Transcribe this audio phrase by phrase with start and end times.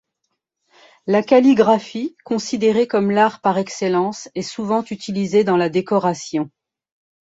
[1.05, 6.49] La calligraphie, considérée comme l’art par excellence, est souvent utilisée dans la décoration.